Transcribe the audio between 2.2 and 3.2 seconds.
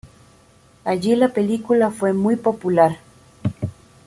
popular.